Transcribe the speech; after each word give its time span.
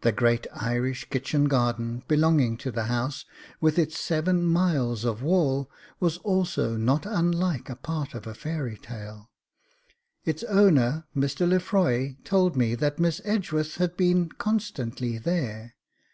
The 0.00 0.10
great 0.10 0.46
Irish 0.54 1.10
kitchen 1.10 1.48
garden, 1.48 2.02
belonging 2.08 2.56
to 2.56 2.70
the 2.72 2.84
house, 2.84 3.26
with 3.60 3.78
its 3.78 4.00
seven 4.00 4.46
miles 4.46 5.04
of 5.04 5.22
wall, 5.22 5.70
was 6.00 6.16
also 6.16 6.78
not 6.78 7.04
unlike 7.04 7.68
a 7.68 7.76
part 7.76 8.14
of 8.14 8.26
a 8.26 8.32
fairy 8.32 8.78
tale. 8.78 9.28
Its 10.24 10.44
owner, 10.44 11.04
Mr. 11.14 11.46
Lefroy, 11.46 12.16
told 12.24 12.56
me 12.56 12.74
that 12.74 12.98
Miss 12.98 13.20
Edgeworth 13.22 13.76
had 13.76 13.98
been 13.98 14.30
constantly 14.30 15.18
there. 15.18 15.74